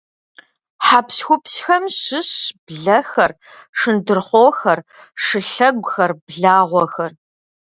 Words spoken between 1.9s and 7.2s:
щыщщ блэхэр, шындрыхъуохэр, шылъэгухэр, благъуэхэр.